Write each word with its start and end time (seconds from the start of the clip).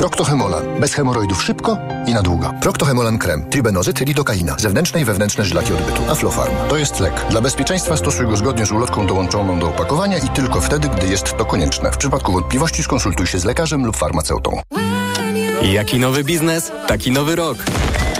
Proctohemolan. 0.00 0.80
Bez 0.80 0.94
hemoroidów 0.94 1.42
szybko 1.42 1.78
i 2.06 2.14
na 2.14 2.22
długo. 2.22 2.50
Proctohemolan 2.60 3.18
krem. 3.18 3.44
Tribenozyt, 3.50 4.00
lidokaina. 4.00 4.56
Zewnętrzne 4.58 5.00
i 5.00 5.04
wewnętrzne 5.04 5.44
żylaki 5.44 5.72
odbytu. 5.72 6.02
Aflofarm. 6.10 6.54
To 6.68 6.76
jest 6.76 7.00
lek. 7.00 7.26
Dla 7.30 7.40
bezpieczeństwa 7.40 7.96
stosuj 7.96 8.26
go 8.26 8.36
zgodnie 8.36 8.66
z 8.66 8.72
ulotką 8.72 9.06
dołączoną 9.06 9.58
do 9.58 9.68
opakowania 9.68 10.18
i 10.18 10.28
tylko 10.28 10.60
wtedy, 10.60 10.88
gdy 10.88 11.06
jest 11.06 11.36
to 11.36 11.44
konieczne. 11.44 11.92
W 11.92 11.96
przypadku 11.96 12.32
wątpliwości 12.32 12.82
skonsultuj 12.82 13.26
się 13.26 13.38
z 13.38 13.44
lekarzem 13.44 13.86
lub 13.86 13.96
farmaceutą. 13.96 14.60
Jaki 15.62 15.98
nowy 15.98 16.24
biznes, 16.24 16.72
taki 16.86 17.10
nowy 17.10 17.36
rok. 17.36 17.56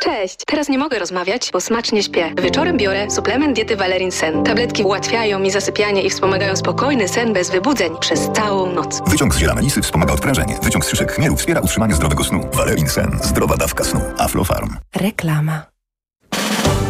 Cześć! 0.00 0.36
Teraz 0.46 0.68
nie 0.68 0.78
mogę 0.78 0.98
rozmawiać, 0.98 1.50
bo 1.52 1.60
smacznie 1.60 2.02
śpię. 2.02 2.32
Wieczorem 2.42 2.76
biorę 2.76 3.10
suplement 3.10 3.56
diety 3.56 3.76
Valerin 3.76 4.12
Sen. 4.12 4.44
Tabletki 4.44 4.82
ułatwiają 4.82 5.38
mi 5.38 5.50
zasypianie 5.50 6.02
i 6.02 6.10
wspomagają 6.10 6.56
spokojny 6.56 7.08
sen 7.08 7.32
bez 7.32 7.50
wybudzeń 7.50 7.96
przez 8.00 8.30
całą 8.32 8.72
noc. 8.72 9.00
Wyciąg 9.06 9.34
z 9.34 9.38
ziela 9.38 9.54
melisy 9.54 9.82
wspomaga 9.82 10.12
odprężenie. 10.14 10.58
Wyciąg 10.62 10.84
z 10.84 10.88
szyszek 10.88 11.12
chmielu 11.12 11.36
wspiera 11.36 11.60
utrzymanie 11.60 11.94
zdrowego 11.94 12.24
snu. 12.24 12.40
Valerin 12.52 12.88
Sen. 12.88 13.18
Zdrowa 13.22 13.56
dawka 13.56 13.84
snu. 13.84 14.00
Aflofarm. 14.18 14.76
Reklama. 14.96 15.62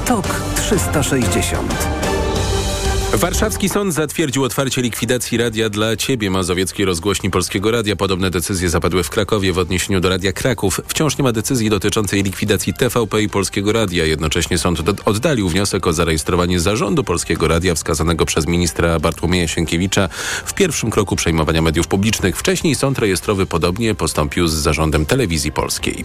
TOK 0.06 0.26
360 0.56 1.74
Warszawski 3.14 3.68
sąd 3.68 3.94
zatwierdził 3.94 4.44
otwarcie 4.44 4.82
likwidacji 4.82 5.38
radia 5.38 5.68
dla 5.70 5.96
Ciebie 5.96 6.30
mazowieckiej 6.30 6.86
rozgłośni 6.86 7.30
Polskiego 7.30 7.70
Radia. 7.70 7.96
Podobne 7.96 8.30
decyzje 8.30 8.70
zapadły 8.70 9.02
w 9.02 9.10
Krakowie 9.10 9.52
w 9.52 9.58
odniesieniu 9.58 10.00
do 10.00 10.08
Radia 10.08 10.32
Kraków. 10.32 10.80
Wciąż 10.86 11.18
nie 11.18 11.24
ma 11.24 11.32
decyzji 11.32 11.70
dotyczącej 11.70 12.22
likwidacji 12.22 12.74
TVP 12.74 13.22
i 13.22 13.28
Polskiego 13.28 13.72
Radia. 13.72 14.04
Jednocześnie 14.04 14.58
sąd 14.58 14.80
oddalił 15.04 15.48
wniosek 15.48 15.86
o 15.86 15.92
zarejestrowanie 15.92 16.60
zarządu 16.60 17.04
Polskiego 17.04 17.48
Radia 17.48 17.74
wskazanego 17.74 18.26
przez 18.26 18.46
ministra 18.46 19.00
Bartłomieja 19.00 19.48
Sienkiewicza 19.48 20.08
w 20.44 20.54
pierwszym 20.54 20.90
kroku 20.90 21.16
przejmowania 21.16 21.62
mediów 21.62 21.88
publicznych. 21.88 22.36
Wcześniej 22.36 22.74
sąd 22.74 22.98
rejestrowy 22.98 23.46
podobnie 23.46 23.94
postąpił 23.94 24.48
z 24.48 24.52
zarządem 24.52 25.06
telewizji 25.06 25.52
polskiej. 25.52 26.04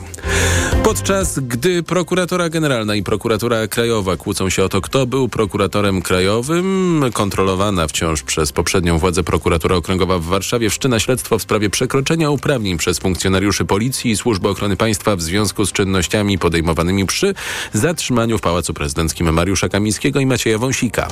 Podczas 0.84 1.40
gdy 1.40 1.84
prokuratora 1.84 2.50
generalna 2.50 2.96
i 2.96 3.04
prokuratura 3.04 3.68
krajowa 3.68 4.18
kłócą 4.18 4.50
się 4.50 4.64
o 4.64 4.70
to, 4.70 4.82
kto 4.82 5.06
był 5.06 5.30
prokuratorem 5.30 6.02
krajowym, 6.02 6.93
kontrolowana 7.14 7.88
wciąż 7.88 8.24
przez 8.24 8.52
poprzednią 8.52 8.98
władzę 8.98 9.24
prokuratura 9.24 9.76
okręgowa 9.76 10.20
w 10.20 10.24
Warszawie 10.24 10.70
wszczyna 10.70 11.00
śledztwo 11.00 11.40
w 11.40 11.42
sprawie 11.42 11.70
przekroczenia 11.70 12.30
uprawnień 12.30 12.78
przez 12.78 13.00
funkcjonariuszy 13.00 13.66
policji 13.66 14.12
i 14.12 14.18
służby 14.18 14.50
ochrony 14.50 14.76
państwa 14.76 15.16
w 15.16 15.22
związku 15.22 15.66
z 15.66 15.72
czynnościami 15.72 16.38
podejmowanymi 16.38 17.06
przy 17.06 17.34
zatrzymaniu 17.74 18.38
w 18.38 18.42
Pałacu 18.42 18.74
Prezydenckim 18.74 19.34
Mariusza 19.34 19.70
Kamińskiego 19.70 20.20
i 20.20 20.26
Macieja 20.26 20.58
Wąsika. 20.58 21.08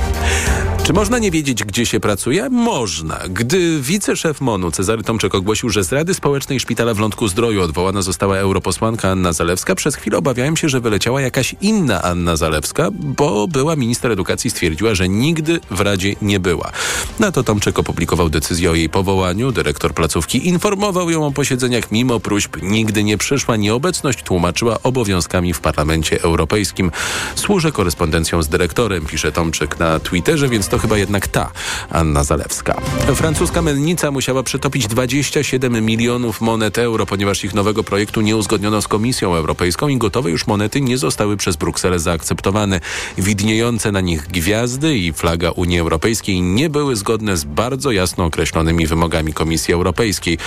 Czy 0.84 0.94
można 0.94 1.20
nie 1.20 1.32
wiedzieć, 1.32 1.64
gdzie 1.64 1.86
się 1.86 2.00
pracuje? 2.00 2.50
Można. 2.50 3.20
Gdy 3.30 3.82
wiceszef 3.82 4.42
MONU 4.42 4.72
Cezary 4.72 5.04
Tomczek 5.04 5.36
ogłosił, 5.36 5.70
że 5.70 5.84
z 5.84 5.92
Rady 5.92 6.14
Społecznej 6.14 6.60
Szpitala 6.60 6.94
w 6.94 7.00
Lądku 7.00 7.28
Zdroju 7.28 7.62
odwołana 7.62 8.02
została 8.02 8.38
europosłanka 8.38 9.10
Anna 9.10 9.34
Zalewska, 9.34 9.76
przez 9.76 9.96
chwilę 9.96 10.18
obawiałem 10.18 10.58
się, 10.58 10.70
że 10.70 10.80
wyleciała 10.80 11.22
jakaś 11.22 11.56
inna 11.62 12.02
Anna 12.02 12.36
Zalewska, 12.36 12.90
bo 12.94 13.48
była 13.48 13.76
minister 13.76 14.12
edukacji 14.12 14.50
stwierdziła, 14.50 14.96
że 14.96 15.10
nigdy 15.10 15.60
w 15.72 15.82
Radzie 15.82 16.16
nie 16.22 16.40
była. 16.40 16.72
Na 17.20 17.32
to 17.32 17.44
Tomczek 17.44 17.80
opublikował 17.80 18.30
decyzję 18.30 18.72
o 18.72 18.76
jej 18.76 18.90
powołaniu. 18.90 19.52
Dyrektor 19.52 19.94
placówki 19.94 20.48
informował 20.48 21.10
ją 21.10 21.28
o 21.28 21.32
posiedzeniach 21.32 21.92
mimo 21.92 22.20
próśb. 22.20 22.58
Nigdy 22.62 23.04
nie 23.04 23.18
przyszła. 23.18 23.56
Nieobecność 23.56 24.24
tłumaczyła 24.24 24.84
obowiązkami 24.84 25.54
w 25.54 25.60
Parlamencie 25.60 26.22
Europejskim. 26.22 26.92
Służę 27.36 27.72
korespondencją 27.72 28.44
z 28.44 28.50
dyrektorem, 28.50 29.06
pisze 29.06 29.32
Tomczyk 29.32 29.80
na 29.80 30.00
Twitterze, 30.00 30.50
więc 30.50 30.71
to 30.72 30.80
chyba 30.80 30.98
jednak 30.98 31.28
ta 31.28 31.52
Anna 31.90 32.24
Zalewska. 32.24 32.82
Francuska 33.16 33.62
mennica 33.62 34.12
musiała 34.12 34.44
przetopić 34.44 34.88
27 34.88 35.86
milionów 35.86 36.42
monet 36.42 36.78
euro, 36.78 37.06
ponieważ 37.06 37.44
ich 37.44 37.54
nowego 37.54 37.84
projektu 37.84 38.22
nie 38.22 38.36
uzgodniono 38.36 38.82
z 38.82 38.88
Komisją 38.88 39.36
Europejską 39.36 39.88
i 39.88 39.98
gotowe 39.98 40.32
już 40.32 40.48
monety 40.48 40.82
nie 40.82 40.98
zostały 40.98 41.38
przez 41.38 41.56
Brukselę 41.56 42.00
zaakceptowane. 42.00 42.80
Widniejące 43.18 43.92
na 43.92 44.02
nich 44.02 44.28
gwiazdy 44.28 44.98
i 44.98 45.14
flaga 45.14 45.50
Unii 45.50 45.80
Europejskiej 45.80 46.42
nie 46.42 46.70
były 46.70 46.96
zgodne 46.96 47.38
z 47.38 47.44
bardzo 47.44 47.92
jasno 47.92 48.26
określonymi 48.26 48.88
wymogami 48.88 49.34
Komisji 49.34 49.74
Europejskiej, 49.74 50.38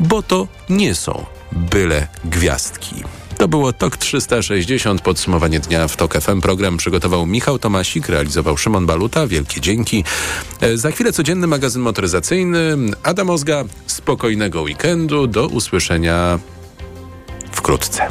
bo 0.00 0.22
to 0.22 0.48
nie 0.68 0.94
są 0.94 1.24
byle 1.52 2.08
gwiazdki. 2.24 3.21
To 3.42 3.48
było 3.48 3.72
TOK 3.72 3.96
360, 3.96 5.00
podsumowanie 5.00 5.60
dnia 5.60 5.88
w 5.88 5.96
TOK 5.96 6.14
FM. 6.14 6.40
Program 6.40 6.76
przygotował 6.76 7.26
Michał 7.26 7.58
Tomasik, 7.58 8.08
realizował 8.08 8.56
Szymon 8.56 8.86
Baluta. 8.86 9.26
Wielkie 9.26 9.60
dzięki. 9.60 10.04
E, 10.60 10.76
za 10.76 10.90
chwilę 10.90 11.12
codzienny 11.12 11.46
magazyn 11.46 11.82
motoryzacyjny. 11.82 12.76
Adam 13.02 13.30
Ozga, 13.30 13.64
spokojnego 13.86 14.62
weekendu. 14.62 15.26
Do 15.26 15.46
usłyszenia 15.46 16.38
wkrótce. 17.52 18.02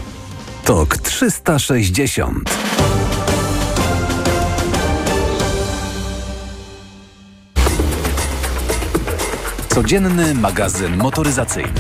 TOK 0.66 0.98
360 0.98 2.50
Codzienny 9.70 10.34
magazyn 10.34 10.98
motoryzacyjny. 10.98 11.74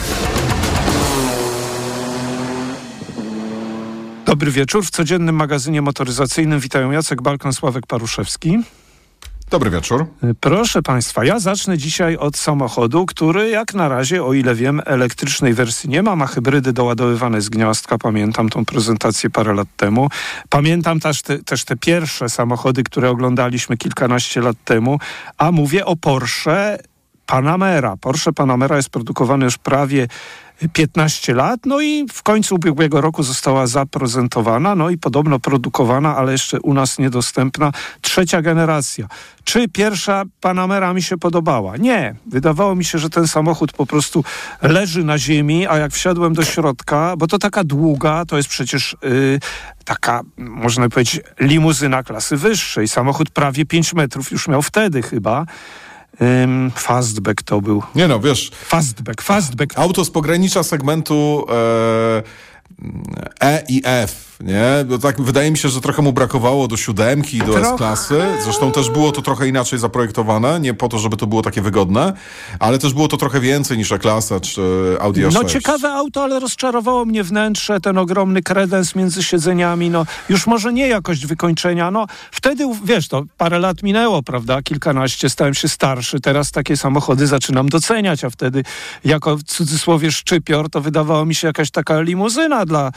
Dobry 4.32 4.52
wieczór. 4.52 4.86
W 4.86 4.90
codziennym 4.90 5.36
magazynie 5.36 5.82
motoryzacyjnym 5.82 6.60
witają 6.60 6.92
Jacek 6.92 7.22
Balkon, 7.22 7.54
Sławek 7.54 7.88
Paruszewski. 7.88 8.60
Dobry 9.50 9.70
wieczór. 9.70 10.06
Proszę 10.40 10.82
Państwa, 10.82 11.26
ja 11.26 11.40
zacznę 11.40 11.78
dzisiaj 11.78 12.18
od 12.18 12.38
samochodu, 12.38 13.06
który 13.06 13.50
jak 13.50 13.74
na 13.74 13.90
razie, 13.90 14.24
o 14.24 14.34
ile 14.34 14.56
wiem, 14.56 14.82
elektrycznej 14.86 15.54
wersji 15.54 15.90
nie 15.90 16.04
ma, 16.04 16.16
ma 16.16 16.28
hybrydy 16.28 16.74
doładowywane 16.74 17.42
z 17.42 17.50
gniazdka. 17.50 17.98
Pamiętam 17.98 18.50
tą 18.50 18.66
prezentację 18.66 19.30
parę 19.30 19.54
lat 19.54 19.68
temu. 19.78 20.10
Pamiętam 20.50 21.00
też 21.00 21.22
te, 21.22 21.40
też 21.40 21.66
te 21.66 21.76
pierwsze 21.76 22.30
samochody, 22.30 22.84
które 22.84 23.10
oglądaliśmy 23.10 23.78
kilkanaście 23.78 24.42
lat 24.42 24.58
temu, 24.66 25.00
a 25.38 25.52
mówię 25.52 25.86
o 25.86 25.96
Porsche 25.96 26.78
Panamera. 27.26 27.98
Porsche 27.98 28.34
Panamera 28.34 28.76
jest 28.76 28.90
produkowany 28.90 29.46
już 29.46 29.58
prawie 29.58 30.08
15 30.74 31.34
lat, 31.34 31.60
no 31.66 31.82
i 31.82 32.06
w 32.14 32.24
końcu 32.24 32.56
ubiegłego 32.56 33.02
roku 33.02 33.24
została 33.24 33.68
zaprezentowana, 33.68 34.76
no 34.76 34.90
i 34.90 34.98
podobno 34.98 35.40
produkowana, 35.40 36.16
ale 36.16 36.32
jeszcze 36.32 36.60
u 36.60 36.74
nas 36.74 37.00
niedostępna 37.00 37.72
trzecia 38.02 38.42
generacja. 38.42 39.08
Czy 39.44 39.68
pierwsza 39.68 40.24
Panamera 40.42 40.94
mi 40.94 41.02
się 41.02 41.18
podobała? 41.18 41.78
Nie. 41.78 42.16
Wydawało 42.26 42.76
mi 42.76 42.86
się, 42.86 43.00
że 43.00 43.10
ten 43.10 43.28
samochód 43.28 43.72
po 43.72 43.86
prostu 43.86 44.24
leży 44.62 45.04
na 45.04 45.18
ziemi, 45.18 45.68
a 45.68 45.78
jak 45.78 45.92
wsiadłem 45.92 46.34
do 46.34 46.44
środka, 46.44 47.14
bo 47.18 47.28
to 47.28 47.40
taka 47.40 47.64
długa, 47.64 48.26
to 48.26 48.38
jest 48.38 48.50
przecież 48.50 48.98
yy, 49.04 49.40
taka, 49.86 50.22
można 50.38 50.90
powiedzieć, 50.90 51.22
limuzyna 51.40 52.04
klasy 52.04 52.38
wyższej. 52.38 52.88
Samochód 52.88 53.30
prawie 53.30 53.66
5 53.66 53.94
metrów 53.94 54.32
już 54.32 54.48
miał 54.48 54.62
wtedy 54.62 55.02
chyba. 55.02 55.46
Um, 56.20 56.72
fastback 56.76 57.42
to 57.42 57.62
był. 57.62 57.84
Nie 57.96 58.08
no, 58.08 58.20
wiesz. 58.20 58.52
Fastback, 58.54 59.22
fastback. 59.22 59.80
Auto 59.80 60.06
z 60.06 60.12
pogranicza 60.12 60.64
segmentu 60.64 61.46
e, 61.50 62.24
e 63.42 63.64
i 63.70 63.82
F 63.86 64.31
nie? 64.44 64.86
Bo 64.86 64.98
tak 64.98 65.22
wydaje 65.22 65.52
mi 65.52 65.58
się, 65.58 65.70
że 65.70 65.82
trochę 65.82 66.02
mu 66.02 66.14
brakowało 66.14 66.68
do 66.68 66.78
siódemki, 66.78 67.40
do. 67.40 67.60
S-klasy. 67.60 68.22
Zresztą 68.44 68.72
też 68.72 68.90
było 68.90 69.12
to 69.12 69.22
trochę 69.22 69.48
inaczej 69.48 69.80
zaprojektowane, 69.80 70.60
nie 70.60 70.74
po 70.74 70.90
to, 70.90 71.00
żeby 71.00 71.18
to 71.18 71.28
było 71.28 71.42
takie 71.42 71.62
wygodne, 71.62 72.14
ale 72.60 72.80
też 72.80 72.94
było 72.94 73.08
to 73.08 73.18
trochę 73.18 73.40
więcej 73.40 73.78
niż 73.78 73.92
E-klasa 73.92 74.40
czy 74.40 74.62
Audi 75.00 75.22
A6. 75.22 75.34
No 75.34 75.44
ciekawe 75.44 75.94
auto, 75.94 76.24
ale 76.24 76.40
rozczarowało 76.40 77.06
mnie 77.06 77.24
wnętrze, 77.24 77.80
ten 77.80 77.98
ogromny 77.98 78.42
kredens 78.42 78.96
między 78.96 79.24
siedzeniami, 79.24 79.90
no 79.90 80.06
już 80.30 80.48
może 80.48 80.74
nie 80.74 80.88
jakość 80.88 81.26
wykończenia, 81.26 81.92
no 81.92 82.06
wtedy, 82.32 82.64
wiesz, 82.86 83.08
to 83.08 83.24
parę 83.38 83.60
lat 83.60 83.84
minęło, 83.84 84.24
prawda, 84.24 84.62
kilkanaście, 84.62 85.30
stałem 85.30 85.54
się 85.54 85.68
starszy, 85.68 86.20
teraz 86.20 86.52
takie 86.52 86.78
samochody 86.78 87.28
zaczynam 87.28 87.70
doceniać, 87.70 88.24
a 88.24 88.30
wtedy 88.30 88.64
jako 89.06 89.38
w 89.38 89.44
cudzysłowie 89.44 90.12
szczypior, 90.12 90.70
to 90.70 90.82
wydawało 90.82 91.26
mi 91.26 91.36
się 91.36 91.48
jakaś 91.48 91.72
taka 91.72 92.02
limuzyna 92.02 92.66
dla, 92.66 92.92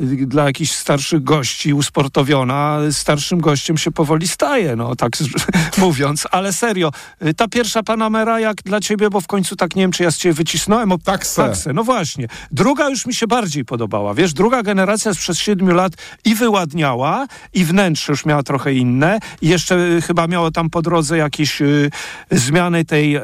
dla 0.00 0.44
jakichś 0.44 0.70
starszych 0.90 1.22
gości 1.22 1.74
usportowiona, 1.74 2.78
starszym 2.90 3.40
gościem 3.40 3.78
się 3.78 3.90
powoli 3.90 4.28
staje, 4.28 4.76
no 4.76 4.96
tak 4.96 5.12
mówiąc. 5.78 6.26
Ale 6.30 6.52
serio, 6.52 6.90
y, 7.26 7.34
ta 7.34 7.48
pierwsza 7.48 7.82
Panamera 7.82 8.40
jak 8.40 8.56
dla 8.62 8.80
ciebie, 8.80 9.10
bo 9.10 9.20
w 9.20 9.26
końcu 9.26 9.56
tak 9.56 9.76
nie 9.76 9.82
wiem, 9.82 9.92
czy 9.92 10.02
ja 10.02 10.10
z 10.10 10.16
ciebie 10.16 10.32
wycisnąłem. 10.32 10.92
O, 10.92 10.98
taksę. 10.98 11.42
taksę. 11.42 11.72
No 11.72 11.84
właśnie. 11.84 12.28
Druga 12.50 12.88
już 12.88 13.06
mi 13.06 13.14
się 13.14 13.26
bardziej 13.26 13.64
podobała. 13.64 14.14
Wiesz, 14.14 14.32
druga 14.32 14.62
generacja 14.62 15.14
przez 15.14 15.38
siedmiu 15.38 15.74
lat 15.74 15.92
i 16.24 16.34
wyładniała, 16.34 17.26
i 17.52 17.64
wnętrze 17.64 18.12
już 18.12 18.24
miała 18.24 18.42
trochę 18.42 18.72
inne. 18.72 19.18
I 19.42 19.48
jeszcze 19.48 19.78
y, 19.78 20.02
chyba 20.02 20.26
miało 20.26 20.50
tam 20.50 20.70
po 20.70 20.82
drodze 20.82 21.16
jakieś 21.16 21.62
y, 21.62 21.90
zmiany 22.30 22.84
tej, 22.84 23.16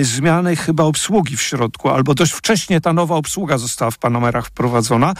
y, 0.00 0.04
zmiany 0.04 0.56
chyba 0.56 0.84
obsługi 0.84 1.36
w 1.36 1.42
środku, 1.42 1.88
albo 1.88 2.14
dość 2.14 2.32
wcześnie 2.32 2.80
ta 2.80 2.92
nowa 2.92 3.14
obsługa 3.14 3.58
została 3.58 3.90
w 3.90 3.98
Panamerach 3.98 4.46
wprowadzona 4.46 5.14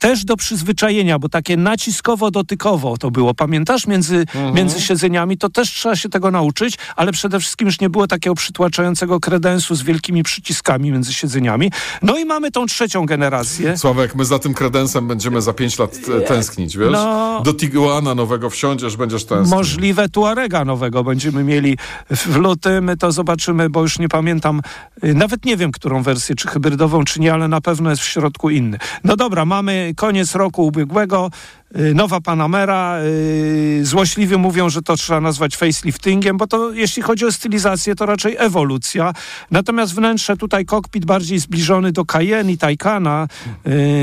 też 0.00 0.24
do 0.24 0.36
przyzwyczajenia, 0.36 1.18
bo 1.18 1.28
takie 1.28 1.56
naciskowo-dotykowo 1.56 2.98
to 2.98 3.10
było. 3.10 3.34
Pamiętasz? 3.34 3.86
Między, 3.86 4.16
mhm. 4.16 4.54
między 4.54 4.80
siedzeniami 4.80 5.38
to 5.38 5.48
też 5.48 5.70
trzeba 5.70 5.96
się 5.96 6.08
tego 6.08 6.30
nauczyć, 6.30 6.78
ale 6.96 7.12
przede 7.12 7.40
wszystkim 7.40 7.68
już 7.68 7.80
nie 7.80 7.90
było 7.90 8.06
takiego 8.06 8.34
przytłaczającego 8.34 9.20
kredensu 9.20 9.74
z 9.74 9.82
wielkimi 9.82 10.22
przyciskami 10.22 10.92
między 10.92 11.12
siedzeniami. 11.12 11.72
No 12.02 12.18
i 12.18 12.24
mamy 12.24 12.50
tą 12.50 12.66
trzecią 12.66 13.06
generację. 13.06 13.78
Sławek, 13.78 14.14
my 14.14 14.24
za 14.24 14.38
tym 14.38 14.54
kredensem 14.54 15.08
będziemy 15.08 15.42
za 15.42 15.52
pięć 15.52 15.78
lat 15.78 15.96
tęsknić, 16.28 16.76
wiesz? 16.76 16.92
No, 16.92 17.42
do 17.44 17.54
Tiguana 17.54 18.14
nowego 18.14 18.50
wsiądziesz, 18.50 18.96
będziesz 18.96 19.24
tęsknić. 19.24 19.52
Możliwe 19.52 20.08
Tuarega 20.08 20.64
nowego 20.64 21.04
będziemy 21.04 21.44
mieli 21.44 21.78
w 22.10 22.36
lutym, 22.36 22.90
to 22.98 23.12
zobaczymy, 23.12 23.70
bo 23.70 23.82
już 23.82 23.98
nie 23.98 24.08
pamiętam, 24.08 24.60
y, 25.04 25.14
nawet 25.14 25.44
nie 25.44 25.56
wiem, 25.56 25.72
którą 25.72 26.02
wersję, 26.02 26.34
czy 26.34 26.48
hybrydową, 26.48 27.04
czy 27.04 27.20
nie, 27.20 27.32
ale 27.32 27.48
na 27.48 27.60
pewno 27.60 27.90
jest 27.90 28.02
w 28.02 28.06
środku 28.06 28.50
inny. 28.50 28.78
No 29.04 29.16
dobra, 29.16 29.44
mamy 29.44 29.89
koniec 29.94 30.34
roku 30.34 30.66
ubiegłego 30.66 31.30
nowa 31.74 32.20
Panamera. 32.20 32.98
Y, 33.02 33.80
złośliwie 33.84 34.36
mówią, 34.36 34.68
że 34.68 34.82
to 34.82 34.96
trzeba 34.96 35.20
nazwać 35.20 35.56
faceliftingiem, 35.56 36.36
bo 36.36 36.46
to 36.46 36.72
jeśli 36.72 37.02
chodzi 37.02 37.26
o 37.26 37.32
stylizację, 37.32 37.94
to 37.94 38.06
raczej 38.06 38.36
ewolucja. 38.38 39.12
Natomiast 39.50 39.94
wnętrze 39.94 40.36
tutaj 40.36 40.64
kokpit 40.64 41.04
bardziej 41.04 41.38
zbliżony 41.38 41.92
do 41.92 42.04
Cayenne 42.04 42.52
i 42.52 42.58
Taycana. 42.58 43.28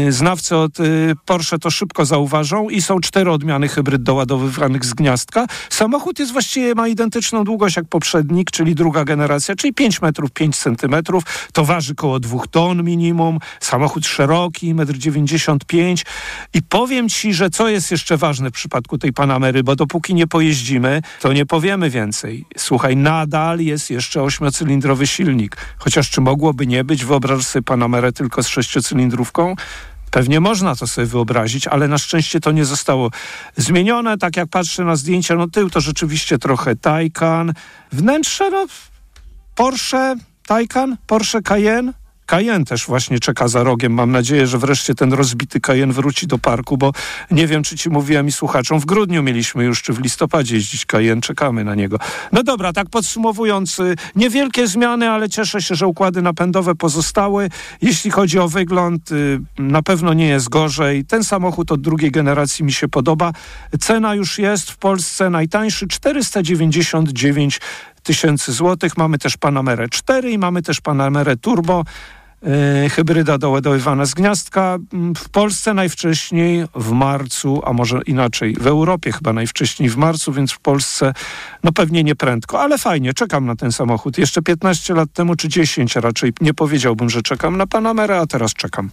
Y, 0.08 0.12
znawcy 0.12 0.56
od 0.56 0.78
Porsche 1.26 1.60
to 1.60 1.72
szybko 1.72 2.06
zauważą 2.06 2.70
i 2.70 2.82
są 2.82 3.00
cztery 3.00 3.32
odmiany 3.32 3.68
hybryd 3.68 4.04
doładowywanych 4.04 4.86
z 4.86 4.94
gniazdka. 4.94 5.46
Samochód 5.70 6.20
jest 6.20 6.32
właściwie, 6.32 6.76
ma 6.76 6.88
identyczną 6.88 7.44
długość 7.44 7.76
jak 7.76 7.86
poprzednik, 7.86 8.52
czyli 8.52 8.76
druga 8.76 9.06
generacja, 9.06 9.56
czyli 9.56 9.74
5 9.74 10.02
metrów 10.02 10.32
5 10.32 10.58
centymetrów. 10.58 11.24
To 11.54 11.66
waży 11.66 11.96
koło 11.96 12.20
2 12.20 12.48
ton 12.52 12.84
minimum. 12.84 13.40
Samochód 13.60 14.06
szeroki, 14.06 14.76
1,95 14.76 15.90
m. 15.90 15.96
I 16.54 16.62
powiem 16.62 17.10
ci, 17.10 17.34
że 17.34 17.50
co 17.58 17.70
jest 17.70 17.92
jeszcze 17.92 18.18
ważne 18.18 18.50
w 18.50 18.54
przypadku 18.54 18.98
tej 18.98 19.14
Panamery, 19.14 19.64
bo 19.64 19.76
dopóki 19.76 20.14
nie 20.14 20.28
pojeździmy, 20.28 21.02
to 21.22 21.34
nie 21.34 21.46
powiemy 21.46 21.90
więcej. 21.90 22.46
Słuchaj, 22.58 22.98
nadal 22.98 23.60
jest 23.60 23.90
jeszcze 23.90 24.22
ośmiocylindrowy 24.22 25.08
silnik. 25.08 25.58
Chociaż 25.78 26.10
czy 26.10 26.22
mogłoby 26.22 26.68
nie 26.68 26.84
być, 26.84 27.06
wyobraź 27.06 27.46
sobie 27.46 27.64
Panamerę 27.64 28.12
tylko 28.12 28.44
z 28.44 28.48
sześciocylindrówką? 28.48 29.56
Pewnie 30.12 30.40
można 30.40 30.76
to 30.76 30.88
sobie 30.88 31.08
wyobrazić, 31.08 31.68
ale 31.68 31.88
na 31.88 31.98
szczęście 31.98 32.40
to 32.40 32.52
nie 32.52 32.66
zostało 32.66 33.12
zmienione. 33.56 34.18
Tak 34.18 34.38
jak 34.38 34.50
patrzę 34.50 34.84
na 34.84 34.96
zdjęcia, 34.96 35.36
no 35.36 35.48
tył 35.48 35.70
to 35.70 35.82
rzeczywiście 35.82 36.38
trochę 36.38 36.76
Taycan. 36.76 37.54
Wnętrze, 37.92 38.50
no 38.50 38.66
Porsche 39.56 40.16
Taycan, 40.48 40.98
Porsche 41.08 41.42
Cayenne, 41.42 41.94
Cayenne 42.28 42.66
też 42.66 42.86
właśnie 42.86 43.20
czeka 43.20 43.48
za 43.48 43.64
rogiem. 43.64 43.94
Mam 43.94 44.12
nadzieję, 44.12 44.48
że 44.48 44.58
wreszcie 44.58 44.96
ten 44.96 45.14
rozbity 45.14 45.60
Cayenne 45.60 45.94
wróci 45.94 46.28
do 46.28 46.38
parku, 46.38 46.78
bo 46.78 46.92
nie 47.32 47.48
wiem, 47.48 47.64
czy 47.64 47.78
ci 47.78 47.90
mówiłem 47.90 48.28
i 48.28 48.32
słuchaczom, 48.32 48.80
w 48.80 48.86
grudniu 48.86 49.24
mieliśmy 49.24 49.64
już, 49.64 49.82
czy 49.82 49.94
w 49.94 50.00
listopadzie 50.00 50.56
jeździć 50.56 50.86
Cayenne, 50.86 51.22
czekamy 51.22 51.64
na 51.64 51.76
niego. 51.76 51.98
No 52.32 52.44
dobra, 52.44 52.74
tak 52.74 52.90
podsumowując, 52.90 53.80
y, 53.80 53.96
niewielkie 54.16 54.68
zmiany, 54.68 55.10
ale 55.10 55.30
cieszę 55.30 55.62
się, 55.62 55.76
że 55.76 55.88
układy 55.88 56.22
napędowe 56.22 56.76
pozostały. 56.76 57.50
Jeśli 57.82 58.12
chodzi 58.12 58.40
o 58.40 58.48
wygląd, 58.48 59.12
y, 59.12 59.40
na 59.58 59.84
pewno 59.84 60.14
nie 60.14 60.28
jest 60.28 60.50
gorzej. 60.50 61.06
Ten 61.06 61.24
samochód 61.24 61.72
od 61.72 61.82
drugiej 61.82 62.12
generacji 62.12 62.66
mi 62.66 62.72
się 62.72 62.88
podoba. 62.88 63.32
Cena 63.80 64.16
już 64.16 64.40
jest 64.40 64.72
w 64.72 64.78
Polsce 64.78 65.30
najtańszy 65.30 65.88
499 65.88 67.60
tysięcy 68.04 68.54
złotych. 68.54 68.98
Mamy 68.98 69.18
też 69.18 69.38
Panamerę 69.38 69.90
4 69.90 70.32
i 70.32 70.38
mamy 70.38 70.62
też 70.62 70.82
Panamerę 70.82 71.38
Turbo. 71.38 71.84
Yy, 72.84 72.90
hybryda 72.90 73.38
doładowywana 73.38 74.06
z 74.06 74.14
gniazdka 74.14 74.78
mm, 74.94 75.16
w 75.16 75.30
Polsce 75.30 75.74
najwcześniej 75.74 76.66
w 76.76 76.92
marcu, 76.92 77.62
a 77.66 77.74
może 77.74 78.00
inaczej, 78.06 78.56
w 78.60 78.68
Europie 78.68 79.12
chyba 79.12 79.34
najwcześniej 79.34 79.90
w 79.90 79.98
marcu, 79.98 80.34
więc 80.34 80.52
w 80.52 80.60
Polsce 80.60 81.14
no 81.64 81.72
pewnie 81.72 82.04
nie 82.04 82.16
prędko, 82.16 82.62
ale 82.62 82.78
fajnie, 82.78 83.14
czekam 83.14 83.46
na 83.46 83.56
ten 83.56 83.72
samochód. 83.72 84.18
Jeszcze 84.18 84.42
15 84.42 84.94
lat 84.94 85.10
temu 85.14 85.36
czy 85.36 85.48
10 85.48 85.96
raczej 85.96 86.34
nie 86.42 86.54
powiedziałbym, 86.54 87.10
że 87.10 87.22
czekam 87.22 87.58
na 87.58 87.68
Panamerę, 87.68 88.20
a 88.20 88.28
teraz 88.28 88.54
czekam. 88.54 88.90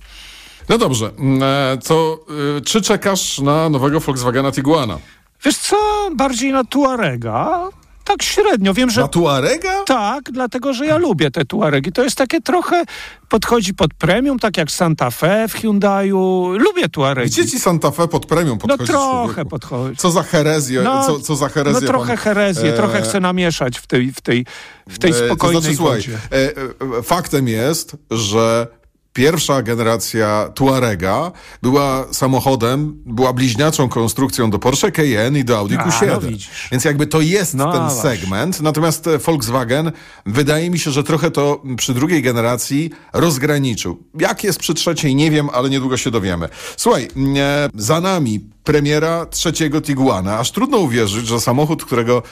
No 0.68 0.78
dobrze, 0.78 1.10
mm, 1.18 1.42
e, 1.42 1.78
co, 1.78 2.18
y, 2.58 2.60
czy 2.60 2.82
czekasz 2.82 3.38
na 3.38 3.68
nowego 3.68 4.00
Volkswagena 4.00 4.52
Tiguana? 4.52 4.98
Wiesz 5.44 5.56
co, 5.56 5.76
bardziej 6.16 6.52
na 6.52 6.64
Tuarega, 6.64 7.68
tak 8.04 8.22
średnio. 8.22 8.74
Wiem, 8.74 8.90
że... 8.90 9.00
Na 9.00 9.08
Tuarega? 9.08 9.84
Tak, 9.86 10.24
dlatego, 10.32 10.72
że 10.72 10.86
ja 10.86 10.96
lubię 10.96 11.30
te 11.30 11.44
Tuaregi. 11.44 11.92
To 11.92 12.04
jest 12.04 12.16
takie 12.16 12.40
trochę, 12.40 12.84
podchodzi 13.28 13.74
pod 13.74 13.94
premium, 13.94 14.38
tak 14.38 14.56
jak 14.56 14.70
Santa 14.70 15.10
Fe 15.10 15.48
w 15.48 15.54
Hyundaiu. 15.54 16.52
Lubię 16.58 16.88
Tuaregi. 16.88 17.30
Gdzie 17.30 17.46
ci 17.46 17.60
Santa 17.60 17.90
Fe 17.90 18.08
pod 18.08 18.26
premium 18.26 18.58
podchodzi? 18.58 18.92
No 18.92 18.98
trochę 18.98 19.24
człowieku? 19.24 19.50
podchodzi. 19.50 19.96
Co 19.96 20.10
za 20.10 20.22
herezję? 20.22 20.82
No, 20.82 21.06
co, 21.06 21.20
co 21.20 21.36
za 21.36 21.48
herezję 21.48 21.80
No 21.80 21.86
trochę 21.86 22.06
pan... 22.06 22.16
herezję, 22.16 22.70
e... 22.70 22.76
trochę 22.76 23.02
chcę 23.02 23.20
namieszać 23.20 23.78
w 23.78 23.86
tej, 23.86 24.12
w 24.12 24.20
tej, 24.20 24.46
w 24.88 24.98
tej 24.98 25.14
spokojnej 25.14 25.72
e, 25.72 25.76
to 25.76 25.82
znaczy, 25.82 26.02
słuchaj, 26.02 26.40
e, 26.40 26.98
e, 26.98 27.02
faktem 27.02 27.48
jest, 27.48 27.96
że 28.10 28.66
pierwsza 29.14 29.62
generacja 29.62 30.48
Tuarega 30.54 31.32
była 31.62 32.06
samochodem, 32.12 33.02
była 33.06 33.32
bliźniaczą 33.32 33.88
konstrukcją 33.88 34.50
do 34.50 34.58
Porsche 34.58 34.92
Cayenne 34.92 35.38
i 35.38 35.44
do 35.44 35.58
Audi 35.58 35.74
Q7. 35.74 36.22
No 36.22 36.28
Więc 36.72 36.84
jakby 36.84 37.06
to 37.06 37.20
jest 37.20 37.54
no, 37.54 37.72
ten 37.72 37.90
segment. 37.90 38.60
Natomiast 38.60 39.06
e, 39.06 39.18
Volkswagen 39.18 39.92
wydaje 40.26 40.70
mi 40.70 40.78
się, 40.78 40.90
że 40.90 41.04
trochę 41.04 41.30
to 41.30 41.62
przy 41.76 41.94
drugiej 41.94 42.22
generacji 42.22 42.90
rozgraniczył. 43.12 44.02
Jak 44.18 44.44
jest 44.44 44.58
przy 44.58 44.74
trzeciej, 44.74 45.14
nie 45.14 45.30
wiem, 45.30 45.48
ale 45.52 45.70
niedługo 45.70 45.96
się 45.96 46.10
dowiemy. 46.10 46.48
Słuchaj, 46.76 47.08
e, 47.36 47.68
za 47.74 48.00
nami 48.00 48.53
premiera 48.64 49.26
trzeciego 49.26 49.80
Tiguana. 49.80 50.38
Aż 50.38 50.50
trudno 50.52 50.78
uwierzyć, 50.78 51.26
że 51.26 51.40
samochód, 51.40 51.84
którego 51.84 52.22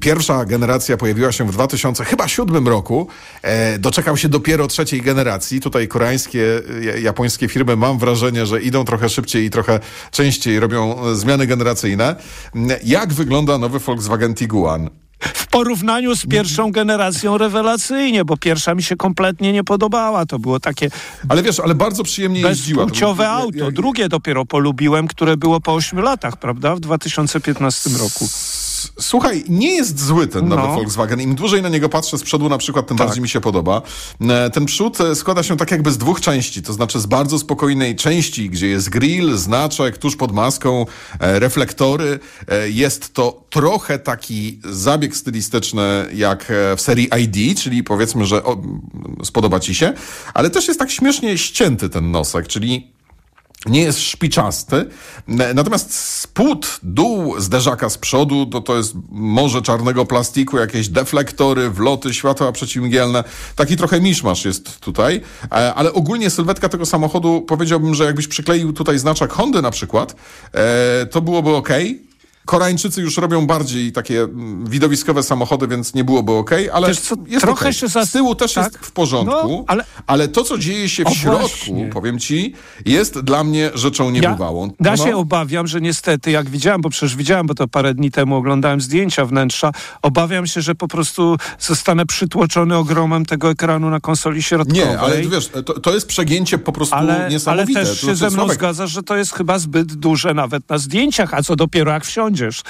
pierwsza 0.00 0.44
generacja 0.44 0.96
pojawiła 0.96 1.32
się 1.32 1.46
w 1.48 1.52
2007 1.52 2.68
roku, 2.68 3.08
e, 3.42 3.78
doczekał 3.78 4.16
się 4.16 4.28
dopiero 4.28 4.66
trzeciej 4.66 5.02
generacji. 5.02 5.60
Tutaj 5.60 5.88
koreańskie, 5.88 6.62
japońskie 7.02 7.48
firmy 7.48 7.76
mam 7.76 7.98
wrażenie, 7.98 8.46
że 8.46 8.62
idą 8.62 8.84
trochę 8.84 9.08
szybciej 9.08 9.44
i 9.44 9.50
trochę 9.50 9.80
częściej 10.10 10.60
robią 10.60 11.06
e, 11.06 11.14
zmiany 11.14 11.46
generacyjne. 11.46 12.16
Jak 12.84 13.12
wygląda 13.12 13.58
nowy 13.58 13.78
Volkswagen 13.78 14.34
Tiguan? 14.34 15.05
W 15.34 15.46
porównaniu 15.46 16.16
z 16.16 16.26
pierwszą 16.26 16.72
generacją 16.72 17.38
rewelacyjnie, 17.38 18.24
bo 18.24 18.36
pierwsza 18.36 18.74
mi 18.74 18.82
się 18.82 18.96
kompletnie 18.96 19.52
nie 19.52 19.64
podobała. 19.64 20.26
To 20.26 20.38
było 20.38 20.60
takie... 20.60 20.90
Ale 21.28 21.42
wiesz, 21.42 21.60
ale 21.60 21.74
bardzo 21.74 22.02
przyjemnie 22.02 22.40
jeździła. 22.40 22.84
Bezpłciowe 22.84 23.28
auto. 23.28 23.72
Drugie 23.72 24.08
dopiero 24.08 24.44
polubiłem, 24.44 25.08
które 25.08 25.36
było 25.36 25.60
po 25.60 25.74
8 25.74 25.98
latach, 26.00 26.36
prawda? 26.36 26.74
W 26.74 26.80
2015 26.80 27.90
roku. 27.90 28.28
Słuchaj, 29.00 29.44
nie 29.48 29.74
jest 29.74 30.04
zły 30.04 30.26
ten 30.26 30.48
nowy 30.48 30.62
no. 30.62 30.74
Volkswagen. 30.74 31.20
Im 31.20 31.34
dłużej 31.34 31.62
na 31.62 31.68
niego 31.68 31.88
patrzę 31.88 32.18
z 32.18 32.22
przodu 32.22 32.48
na 32.48 32.58
przykład, 32.58 32.86
tym 32.86 32.96
tak. 32.96 33.06
bardziej 33.06 33.22
mi 33.22 33.28
się 33.28 33.40
podoba. 33.40 33.82
E, 34.20 34.50
ten 34.50 34.66
przód 34.66 35.00
e, 35.00 35.14
składa 35.14 35.42
się 35.42 35.56
tak 35.56 35.70
jakby 35.70 35.92
z 35.92 35.98
dwóch 35.98 36.20
części, 36.20 36.62
to 36.62 36.72
znaczy 36.72 37.00
z 37.00 37.06
bardzo 37.06 37.38
spokojnej 37.38 37.96
części, 37.96 38.50
gdzie 38.50 38.68
jest 38.68 38.88
grill, 38.88 39.36
znaczek, 39.36 39.98
tuż 39.98 40.16
pod 40.16 40.32
maską, 40.32 40.86
e, 41.20 41.38
reflektory. 41.38 42.18
Jest 42.66 43.14
to 43.14 43.44
trochę 43.50 43.98
taki 43.98 44.60
zabieg 44.64 45.16
stylistyczny 45.16 46.06
jak 46.14 46.52
w 46.76 46.80
serii 46.80 47.08
ID, 47.22 47.60
czyli 47.60 47.84
powiedzmy, 47.84 48.26
że 48.26 48.44
o, 48.44 48.62
spodoba 49.24 49.60
ci 49.60 49.74
się, 49.74 49.92
ale 50.34 50.50
też 50.50 50.68
jest 50.68 50.80
tak 50.80 50.90
śmiesznie 50.90 51.38
ścięty 51.38 51.88
ten 51.88 52.10
nosek, 52.10 52.46
czyli 52.46 52.95
nie 53.66 53.80
jest 53.80 54.00
szpiczasty, 54.00 54.88
natomiast 55.54 55.94
spód, 55.94 56.80
dół 56.82 57.40
zderzaka 57.40 57.88
z 57.90 57.98
przodu, 57.98 58.46
to, 58.46 58.60
to 58.60 58.76
jest 58.76 58.94
morze 59.10 59.62
czarnego 59.62 60.04
plastiku, 60.04 60.58
jakieś 60.58 60.88
deflektory, 60.88 61.70
wloty, 61.70 62.14
światła 62.14 62.52
przeciwmgielne. 62.52 63.24
Taki 63.56 63.76
trochę 63.76 64.00
miszmasz 64.00 64.44
jest 64.44 64.80
tutaj, 64.80 65.20
e, 65.52 65.74
ale 65.74 65.92
ogólnie 65.92 66.30
sylwetka 66.30 66.68
tego 66.68 66.86
samochodu 66.86 67.42
powiedziałbym, 67.42 67.94
że 67.94 68.04
jakbyś 68.04 68.28
przykleił 68.28 68.72
tutaj 68.72 68.98
znaczek 68.98 69.32
Hondy 69.32 69.62
na 69.62 69.70
przykład, 69.70 70.16
e, 70.52 71.06
to 71.06 71.20
byłoby 71.20 71.50
ok. 71.50 71.68
Koreańczycy 72.46 73.00
już 73.02 73.16
robią 73.16 73.46
bardziej 73.46 73.92
takie 73.92 74.22
mm, 74.22 74.66
widowiskowe 74.66 75.22
samochody, 75.22 75.68
więc 75.68 75.94
nie 75.94 76.04
byłoby 76.04 76.32
ok, 76.32 76.50
ale 76.72 76.94
co, 76.94 77.14
jest 77.26 77.44
trochę 77.44 77.60
okej. 77.60 77.72
się 77.74 77.86
zas- 77.88 78.08
Z 78.08 78.12
tyłu 78.12 78.34
też 78.34 78.52
tak. 78.52 78.64
jest 78.72 78.86
w 78.86 78.92
porządku, 78.92 79.48
No, 79.48 79.64
ale- 79.66 79.84
ale... 80.06 80.28
to, 80.28 80.44
co 80.44 80.58
dzieje 80.58 80.88
się 80.88 81.04
w 81.04 81.06
O, 81.06 81.10
środku, 81.14 81.40
właśnie. 81.48 81.86
powiem 81.92 82.18
ci, 82.18 82.54
jest 82.84 83.20
dla 83.20 83.44
mnie 83.44 83.70
rzeczą 83.74 84.10
niebywałą. 84.10 84.66
Ja, 84.66 84.90
ja 84.90 84.96
No. 84.96 85.04
się 85.04 85.16
obawiam, 85.16 85.66
że 85.66 85.80
niestety, 85.80 86.30
jak 86.30 86.50
widziałem, 86.50 86.80
bo 86.80 86.90
przecież 86.90 87.16
widziałem, 87.16 87.46
bo 87.46 87.54
to 87.54 87.68
parę 87.68 87.94
dni 87.94 88.10
temu 88.10 88.36
oglądałem 88.36 88.80
zdjęcia 88.80 89.24
wnętrza, 89.24 89.72
obawiam 90.02 90.46
się, 90.46 90.60
że 90.60 90.74
po 90.74 90.88
prostu 90.88 91.36
zostanę 91.58 92.06
przytłoczony 92.06 92.76
ogromem 92.76 93.26
tego 93.26 93.50
ekranu 93.50 93.90
na 93.90 94.00
konsoli 94.00 94.42
środkowej. 94.42 94.82
Nie, 94.84 94.98
ale 94.98 95.22
wiesz, 95.22 95.48
to, 95.48 95.80
to 95.80 95.94
jest 95.94 96.06
przegięcie 96.06 96.58
po 96.58 96.72
prostu 96.72 96.94
ale, 96.94 97.16
ale 97.16 97.30
niesamowite. 97.30 97.80
też 97.80 97.88
To 97.88 97.94
się 97.96 98.00
znaczy, 98.02 98.16
ze 98.16 98.26
mną 98.26 98.36
Sławek, 98.36 98.54
zgadzasz, 98.58 98.90
że 98.90 99.02
to 99.02 99.16
jest 99.16 99.32
chyba 99.34 99.58
zbyt 99.58 99.94
duże 99.94 100.34
nawet 100.34 100.68
na 100.70 100.78
zdjęciach, 100.78 101.34
a 101.34 101.42
co 101.42 101.56
dopiero 101.56 101.92
jak 101.92 102.04
wsiądziesz. 102.36 102.62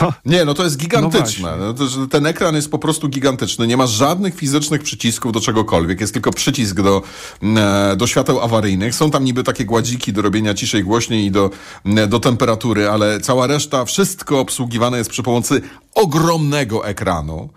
No. 0.00 0.12
Nie, 0.24 0.44
no 0.44 0.54
to 0.54 0.64
jest 0.64 0.76
No 0.76 0.82
gigantyczne. 0.82 1.56
No 1.56 2.06
ten 2.06 2.26
ekran 2.26 2.54
jest 2.54 2.70
po 2.70 2.78
prostu 2.78 3.08
gigantyczny. 3.08 3.66
Nie 3.66 3.76
ma 3.76 3.86
żadnych 3.86 4.34
fizycznych 4.34 4.82
przycisków 4.82 5.32
do 5.32 5.40
czegokolwiek. 5.40 6.00
Jest 6.00 6.12
tylko 6.12 6.30
przycisk 6.30 6.80
do, 6.80 7.02
e, 7.42 7.96
do 7.96 8.06
świateł 8.06 8.40
awaryjnych. 8.40 8.94
Są 8.94 9.10
tam 9.10 9.24
niby 9.24 9.42
takie 9.42 9.64
gładziki 9.64 10.12
do 10.12 10.22
robienia 10.22 10.54
ciszej, 10.54 10.84
głośniej 10.84 11.26
i 11.26 11.30
do, 11.30 11.50
e, 11.84 12.06
do 12.06 12.20
temperatury, 12.20 12.88
ale 12.88 13.20
cała 13.20 13.46
reszta, 13.46 13.84
wszystko 13.84 14.40
obsługiwane 14.40 14.98
jest 14.98 15.10
przy 15.10 15.22
pomocy 15.22 15.60
ogromnego 15.94 16.86
ekranu. 16.86 17.48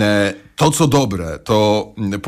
E, 0.00 0.34
To, 0.56 0.70
co 0.70 0.86
dobre, 0.86 1.38
to 1.38 1.88
mm, 1.98 2.20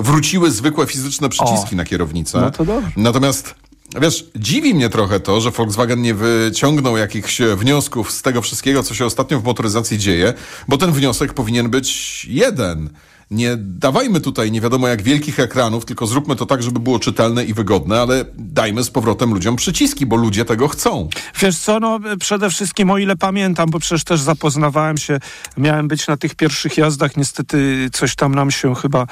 wróciły 0.00 0.50
zwykłe 0.50 0.86
fizyczne 0.86 1.28
przyciski 1.28 1.74
O. 1.74 1.76
na 1.76 1.84
kierownicę. 1.84 2.40
No 2.40 2.50
to 2.50 2.64
dobrze. 2.64 2.90
Natomiast 2.96 3.54
Wiesz, 4.00 4.26
dziwi 4.36 4.74
mnie 4.74 4.88
trochę 4.88 5.20
to, 5.20 5.40
że 5.40 5.50
Volkswagen 5.50 6.02
nie 6.02 6.14
wyciągnął 6.14 6.96
jakichś 6.96 7.40
wniosków 7.56 8.12
z 8.12 8.22
tego 8.22 8.42
wszystkiego, 8.42 8.82
co 8.82 8.94
się 8.94 9.06
ostatnio 9.06 9.40
w 9.40 9.44
motoryzacji 9.44 9.98
dzieje, 9.98 10.34
bo 10.68 10.78
ten 10.78 10.92
wniosek 10.92 11.34
powinien 11.34 11.70
być 11.70 12.24
jeden. 12.24 12.90
Nie 13.30 13.56
dawajmy 13.56 14.20
tutaj 14.20 14.52
nie 14.52 14.60
wiadomo 14.60 14.88
jak 14.88 15.02
wielkich 15.02 15.40
ekranów, 15.40 15.84
tylko 15.84 16.06
zróbmy 16.06 16.36
to 16.36 16.46
tak, 16.46 16.62
żeby 16.62 16.80
było 16.80 16.98
czytelne 16.98 17.44
i 17.44 17.54
wygodne, 17.54 18.00
ale 18.00 18.24
dajmy 18.34 18.84
z 18.84 18.90
powrotem 18.90 19.34
ludziom 19.34 19.56
przyciski, 19.56 20.06
bo 20.06 20.16
ludzie 20.16 20.44
tego 20.44 20.68
chcą. 20.68 21.08
Wiesz 21.40 21.58
co, 21.58 21.80
no 21.80 21.98
przede 22.20 22.50
wszystkim 22.50 22.90
o 22.90 22.98
ile 22.98 23.16
pamiętam, 23.16 23.70
bo 23.70 23.78
przecież 23.78 24.04
też 24.04 24.20
zapoznawałem 24.20 24.96
się, 24.98 25.18
miałem 25.56 25.88
być 25.88 26.06
na 26.06 26.16
tych 26.16 26.34
pierwszych 26.34 26.76
jazdach, 26.76 27.16
niestety 27.16 27.88
coś 27.92 28.14
tam 28.14 28.34
nam 28.34 28.50
się 28.50 28.74
chyba 28.74 29.02
e, 29.02 29.06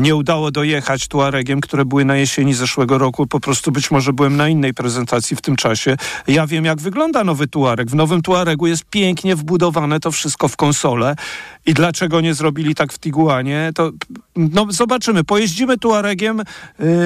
nie 0.00 0.16
udało 0.16 0.50
dojechać 0.50 1.08
Tuaregiem, 1.08 1.60
które 1.60 1.84
były 1.84 2.04
na 2.04 2.16
jesieni 2.16 2.54
zeszłego 2.54 2.98
roku. 2.98 3.26
Po 3.26 3.40
prostu 3.40 3.72
być 3.72 3.90
może 3.90 4.12
byłem 4.12 4.36
na 4.36 4.48
innej 4.48 4.74
prezentacji 4.74 5.36
w 5.36 5.40
tym 5.40 5.56
czasie. 5.56 5.96
Ja 6.26 6.46
wiem, 6.46 6.64
jak 6.64 6.80
wygląda 6.80 7.24
nowy 7.24 7.46
Tuareg. 7.46 7.90
W 7.90 7.94
nowym 7.94 8.22
Tuaregu 8.22 8.66
jest 8.66 8.84
pięknie 8.84 9.36
wbudowane 9.36 10.00
to 10.00 10.10
wszystko 10.10 10.48
w 10.48 10.56
konsolę. 10.56 11.16
I 11.66 11.74
dlaczego 11.74 12.20
nie 12.20 12.34
zrobili 12.34 12.74
tak 12.74 12.92
w 12.92 12.98
Tiguanie, 12.98 13.70
to 13.74 13.90
no, 14.36 14.66
zobaczymy. 14.70 15.24
Pojeździmy 15.24 15.78
Tuaregiem 15.78 16.40
y, 16.40 16.44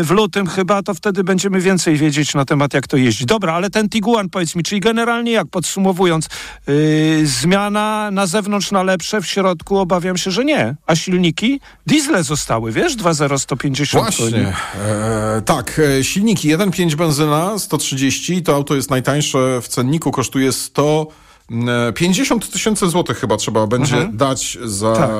w 0.04 0.10
lutym 0.10 0.46
chyba, 0.46 0.82
to 0.82 0.94
wtedy 0.94 1.24
będziemy 1.24 1.60
więcej 1.60 1.96
wiedzieć 1.96 2.34
na 2.34 2.44
temat, 2.44 2.74
jak 2.74 2.86
to 2.86 2.96
jeździ. 2.96 3.26
Dobra, 3.26 3.52
ale 3.52 3.70
ten 3.70 3.88
Tiguan, 3.88 4.28
powiedz 4.28 4.56
mi, 4.56 4.62
czyli 4.62 4.80
generalnie, 4.80 5.32
jak 5.32 5.46
podsumowując, 5.46 6.28
y, 6.68 7.22
zmiana 7.24 8.10
na 8.10 8.26
zewnątrz 8.26 8.70
na 8.70 8.82
lepsze, 8.82 9.20
w 9.20 9.26
środku 9.26 9.78
obawiam 9.78 10.16
się, 10.16 10.30
że 10.30 10.44
nie. 10.44 10.74
A 10.86 10.96
silniki? 10.96 11.60
Diesle 11.86 12.22
zostały, 12.22 12.39
wiesz? 12.72 12.96
2.0 12.96 13.38
150 13.38 14.04
koni. 14.04 14.16
Właśnie. 14.16 14.56
E, 14.84 15.42
tak, 15.44 15.80
e, 15.98 16.04
silniki 16.04 16.48
1.5 16.56 16.94
benzyna 16.94 17.58
130, 17.58 18.42
to 18.42 18.54
auto 18.54 18.74
jest 18.76 18.90
najtańsze 18.90 19.60
w 19.62 19.68
cenniku, 19.68 20.10
kosztuje 20.10 20.52
100 20.52 21.06
e, 21.88 21.92
50 21.92 22.50
tysięcy 22.50 22.88
złotych 22.90 23.18
chyba 23.18 23.36
trzeba 23.36 23.66
będzie 23.66 23.96
Mhm. 23.96 24.16
dać 24.16 24.58
za 24.64 24.92
Tak. 24.96 25.10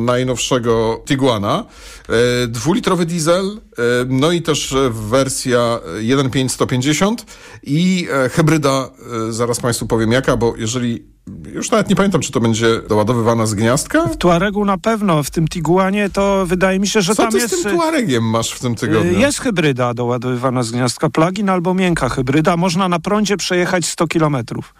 najnowszego 0.00 1.02
Tiguana. 1.08 1.64
E, 2.08 2.46
dwulitrowy 2.46 3.06
diesel, 3.06 3.44
e, 3.78 3.82
no 4.08 4.32
i 4.32 4.42
też 4.42 4.72
e, 4.72 4.90
wersja 4.90 5.78
1.5 6.00 6.48
150 6.48 7.24
i 7.62 8.08
e, 8.12 8.28
hybryda, 8.28 8.90
e, 9.28 9.32
zaraz 9.32 9.60
Państwu 9.60 9.86
powiem 9.86 10.12
jaka, 10.12 10.36
bo 10.36 10.54
jeżeli, 10.56 11.04
już 11.52 11.70
nawet 11.70 11.88
nie 11.88 11.96
pamiętam, 11.96 12.20
czy 12.20 12.32
to 12.32 12.40
będzie 12.40 12.80
doładowywana 12.88 13.46
z 13.46 13.54
gniazdka? 13.54 14.06
W 14.06 14.16
Tuaregu 14.16 14.64
na 14.64 14.78
pewno, 14.78 15.22
w 15.22 15.30
tym 15.30 15.48
Tiguanie 15.48 16.10
to 16.10 16.46
wydaje 16.46 16.78
mi 16.80 16.88
się, 16.88 17.02
że 17.02 17.14
Co 17.14 17.22
tam 17.22 17.32
ty 17.32 17.38
jest... 17.38 17.60
z 17.60 17.62
tym 17.62 17.72
Tuaregiem 17.76 18.24
masz 18.24 18.50
w 18.52 18.60
tym 18.60 18.74
tygodniu? 18.74 19.12
y, 19.12 19.20
Jest 19.20 19.38
hybryda 19.40 19.94
doładowywana 19.94 20.62
z 20.62 20.70
gniazdka 20.70 21.10
plugin 21.10 21.48
albo 21.50 21.74
miękka 21.74 22.08
hybryda. 22.08 22.56
Można 22.56 22.88
na 22.88 22.98
prądzie 22.98 23.36
przejechać 23.36 23.86
100 23.86 24.06
kilometrów. 24.08 24.74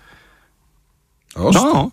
Ty. 1.35 1.41
No. 1.55 1.91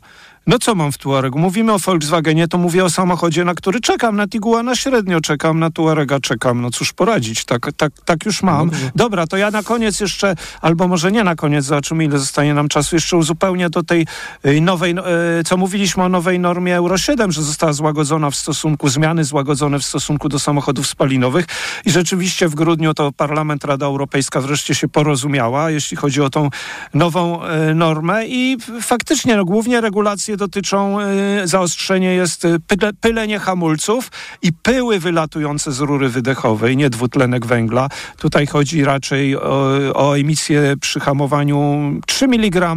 No 0.47 0.59
co 0.59 0.75
mam 0.75 0.91
w 0.91 0.97
Tuaregu? 0.97 1.39
Mówimy 1.39 1.73
o 1.73 1.79
Volkswagenie, 1.79 2.47
to 2.47 2.57
mówię 2.57 2.85
o 2.85 2.89
samochodzie, 2.89 3.45
na 3.45 3.53
który 3.53 3.79
czekam. 3.79 4.15
Na 4.15 4.27
Tiguana 4.27 4.75
średnio 4.75 5.21
czekam, 5.21 5.59
na 5.59 5.71
Tuarega 5.71 6.19
czekam. 6.19 6.61
No 6.61 6.71
cóż 6.71 6.93
poradzić, 6.93 7.45
tak, 7.45 7.69
tak, 7.77 7.93
tak 8.05 8.25
już 8.25 8.43
mam. 8.43 8.71
Dobra, 8.95 9.27
to 9.27 9.37
ja 9.37 9.51
na 9.51 9.63
koniec 9.63 9.99
jeszcze, 9.99 10.35
albo 10.61 10.87
może 10.87 11.11
nie 11.11 11.23
na 11.23 11.35
koniec, 11.35 11.65
zobaczymy 11.65 12.05
ile 12.05 12.19
zostanie 12.19 12.53
nam 12.53 12.67
czasu, 12.67 12.95
jeszcze 12.95 13.17
uzupełnię 13.17 13.69
do 13.69 13.83
tej 13.83 14.07
y, 14.45 14.61
nowej, 14.61 14.93
no, 14.93 15.03
y, 15.39 15.43
co 15.43 15.57
mówiliśmy 15.57 16.03
o 16.03 16.09
nowej 16.09 16.39
normie 16.39 16.75
Euro 16.75 16.97
7, 16.97 17.31
że 17.31 17.43
została 17.43 17.73
złagodzona 17.73 18.29
w 18.29 18.35
stosunku, 18.35 18.89
zmiany 18.89 19.23
złagodzone 19.23 19.79
w 19.79 19.83
stosunku 19.83 20.29
do 20.29 20.39
samochodów 20.39 20.87
spalinowych 20.87 21.45
i 21.85 21.91
rzeczywiście 21.91 22.47
w 22.47 22.55
grudniu 22.55 22.93
to 22.93 23.11
Parlament, 23.11 23.65
Rada 23.65 23.85
Europejska 23.85 24.41
wreszcie 24.41 24.75
się 24.75 24.87
porozumiała, 24.87 25.71
jeśli 25.71 25.97
chodzi 25.97 26.21
o 26.21 26.29
tą 26.29 26.49
nową 26.93 27.39
y, 27.45 27.75
normę 27.75 28.27
i 28.27 28.57
faktycznie 28.81 29.35
no, 29.35 29.45
głównie 29.45 29.81
regulacje 29.81 30.36
dotyczą, 30.37 31.01
y, 31.01 31.47
zaostrzenie 31.47 32.13
jest 32.13 32.45
y, 32.45 32.59
pyle, 32.67 32.93
pylenie 32.93 33.39
hamulców 33.39 34.11
i 34.41 34.53
pyły 34.53 34.99
wylatujące 34.99 35.71
z 35.71 35.79
rury 35.79 36.09
wydechowej, 36.09 36.77
nie 36.77 36.89
dwutlenek 36.89 37.45
węgla. 37.45 37.89
Tutaj 38.17 38.47
chodzi 38.47 38.83
raczej 38.83 39.37
o, 39.37 39.69
o 39.93 40.17
emisję 40.17 40.75
przy 40.81 40.99
hamowaniu 40.99 41.91
3 42.05 42.25
mg 42.25 42.75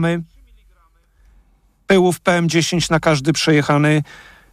pyłów 1.87 2.21
PM10 2.21 2.90
na 2.90 3.00
każdy 3.00 3.33
przejechany 3.33 4.02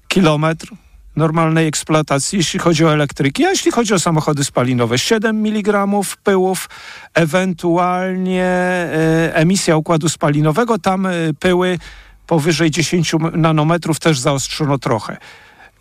kilometr 0.08 0.68
normalnej 1.16 1.68
eksploatacji, 1.68 2.38
jeśli 2.38 2.60
chodzi 2.60 2.86
o 2.86 2.94
elektryki, 2.94 3.46
a 3.46 3.50
jeśli 3.50 3.72
chodzi 3.72 3.94
o 3.94 4.00
samochody 4.00 4.44
spalinowe, 4.44 4.98
7 4.98 5.46
mg 5.46 5.88
pyłów, 6.24 6.70
ewentualnie 7.14 8.44
e, 8.44 9.36
emisja 9.36 9.78
układu 9.78 10.10
spalinowego, 10.10 10.80
tam 10.80 11.08
pyły 11.40 11.80
powyżej 12.28 12.72
10 12.72 13.16
nanometrów 13.34 14.00
też 14.00 14.20
zaostrzono 14.20 14.78
trochę. 14.78 15.18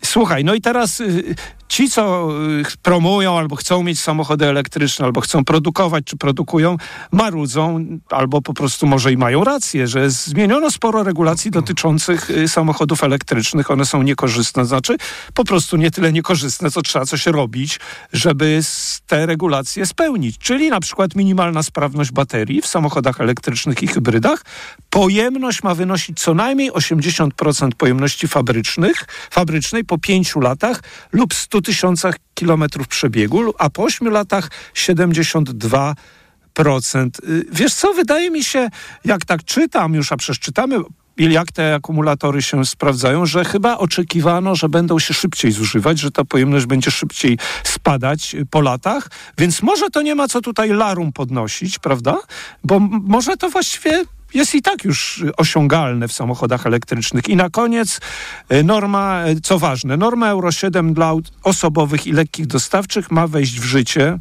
Słuchaj, 0.03 0.43
no 0.43 0.53
i 0.53 0.61
teraz 0.61 0.99
y, 0.99 1.35
ci, 1.67 1.89
co 1.89 2.29
y, 2.59 2.77
promują 2.81 3.37
albo 3.37 3.55
chcą 3.55 3.83
mieć 3.83 3.99
samochody 3.99 4.45
elektryczne, 4.45 5.05
albo 5.05 5.21
chcą 5.21 5.45
produkować, 5.45 6.05
czy 6.05 6.17
produkują, 6.17 6.77
marudzą, 7.11 7.85
albo 8.09 8.41
po 8.41 8.53
prostu 8.53 8.87
może 8.87 9.11
i 9.11 9.17
mają 9.17 9.43
rację, 9.43 9.87
że 9.87 10.09
zmieniono 10.09 10.71
sporo 10.71 11.03
regulacji 11.03 11.51
dotyczących 11.51 12.29
y, 12.29 12.47
samochodów 12.47 13.03
elektrycznych. 13.03 13.71
One 13.71 13.85
są 13.85 14.01
niekorzystne, 14.01 14.65
znaczy 14.65 14.97
po 15.33 15.45
prostu 15.45 15.77
nie 15.77 15.91
tyle 15.91 16.13
niekorzystne, 16.13 16.71
co 16.71 16.81
trzeba 16.81 17.05
coś 17.05 17.25
robić, 17.25 17.79
żeby 18.13 18.61
te 19.07 19.25
regulacje 19.25 19.85
spełnić. 19.85 20.37
Czyli 20.37 20.69
na 20.69 20.79
przykład 20.79 21.15
minimalna 21.15 21.63
sprawność 21.63 22.11
baterii 22.11 22.61
w 22.61 22.67
samochodach 22.67 23.21
elektrycznych 23.21 23.83
i 23.83 23.87
hybrydach. 23.87 24.45
Pojemność 24.89 25.63
ma 25.63 25.75
wynosić 25.75 26.19
co 26.19 26.33
najmniej 26.33 26.71
80% 26.71 27.71
pojemności 27.77 28.27
fabrycznych, 28.27 29.07
fabrycznej 29.31 29.85
po 29.85 29.97
5 29.97 30.35
latach 30.35 30.83
lub 31.11 31.33
100 31.33 31.56
tysiącach 31.61 32.15
kilometrów 32.33 32.87
przebiegu, 32.87 33.53
a 33.57 33.69
po 33.69 33.83
8 33.83 34.07
latach 34.07 34.49
72 34.73 35.95
procent. 36.53 37.19
Y, 37.19 37.45
Wiesz 37.51 37.73
co, 37.73 37.93
wydaje 37.93 38.31
mi 38.31 38.43
się, 38.43 38.69
jak 39.05 39.25
tak 39.25 39.43
czytam 39.43 39.93
już, 39.93 40.11
a 40.11 40.17
przecież 40.17 40.39
czytamy, 40.39 40.79
i 41.17 41.33
jak 41.33 41.51
te 41.51 41.75
akumulatory 41.75 42.41
się 42.41 42.65
sprawdzają, 42.65 43.25
że 43.25 43.45
chyba 43.45 43.77
oczekiwano, 43.77 44.55
że 44.55 44.69
będą 44.69 44.99
się 44.99 45.13
szybciej 45.13 45.51
zużywać, 45.51 45.99
że 45.99 46.11
ta 46.11 46.25
pojemność 46.25 46.65
będzie 46.65 46.91
szybciej 46.91 47.37
spadać 47.63 48.35
y, 48.35 48.45
po 48.45 48.61
latach, 48.61 49.09
więc 49.37 49.61
może 49.61 49.89
to 49.89 50.01
nie 50.01 50.15
ma 50.15 50.27
co 50.27 50.41
tutaj 50.41 50.69
larum 50.69 51.13
podnosić, 51.13 51.79
prawda? 51.79 52.17
Bo 52.63 52.79
może 52.79 53.37
to 53.37 53.49
właściwie 53.49 54.03
jest 54.33 54.55
i 54.55 54.61
tak 54.61 54.83
już 54.83 55.23
osiągalne 55.37 56.07
w 56.07 56.13
samochodach 56.13 56.65
elektrycznych. 56.65 57.29
I 57.29 57.35
na 57.35 57.49
koniec 57.49 57.99
y, 58.51 58.63
norma, 58.63 59.27
y, 59.27 59.41
co 59.41 59.59
ważne, 59.59 59.97
norma 59.97 60.29
Euro 60.29 60.51
7 60.51 60.93
dla 60.93 61.13
osobowych 61.43 62.07
i 62.07 62.11
lekkich 62.11 62.47
dostawczych 62.47 63.11
ma 63.11 63.27
wejść 63.27 63.59
w 63.59 63.63
życie 63.63 64.19